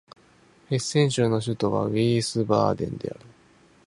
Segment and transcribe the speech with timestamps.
[0.67, 3.19] ヘッセン州の州都はヴィースバーデンである